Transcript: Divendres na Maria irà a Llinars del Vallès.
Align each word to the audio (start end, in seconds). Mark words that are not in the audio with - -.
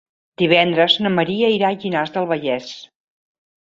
Divendres 0.41 0.95
na 1.05 1.11
Maria 1.17 1.51
irà 1.57 1.69
a 1.73 1.77
Llinars 1.83 2.17
del 2.19 2.29
Vallès. 2.33 2.75